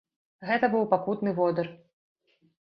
[0.47, 1.71] Гэта быў пакутны водыр!